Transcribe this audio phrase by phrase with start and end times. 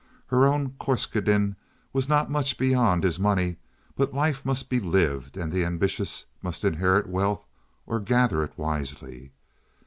[0.25, 1.55] Her own Corscaden
[1.93, 3.57] was not much beyond his money,
[3.95, 7.45] but life must be lived and the ambitious must inherit wealth
[7.85, 9.31] or gather it wisely.